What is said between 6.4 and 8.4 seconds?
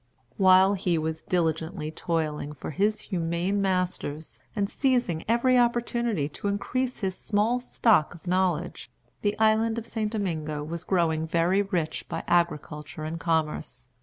increase his small stock of